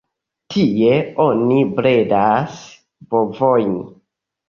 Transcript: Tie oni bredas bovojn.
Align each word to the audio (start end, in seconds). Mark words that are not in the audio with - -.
Tie 0.55 0.95
oni 1.27 1.59
bredas 1.81 2.59
bovojn. 3.15 3.83